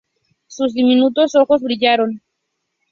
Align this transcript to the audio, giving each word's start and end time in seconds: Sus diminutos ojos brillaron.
Sus 0.47 0.73
diminutos 0.73 1.35
ojos 1.35 1.61
brillaron. 1.61 2.23